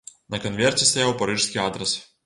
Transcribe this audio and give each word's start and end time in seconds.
На 0.35 0.39
канверце 0.45 0.89
стаяў 0.93 1.15
парыжскі 1.21 1.65
адрас. 1.69 1.99